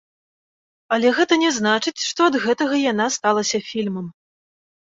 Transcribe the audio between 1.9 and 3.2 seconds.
што ад гэтага яна